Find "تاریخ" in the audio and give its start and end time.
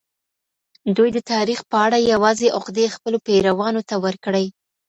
1.31-1.59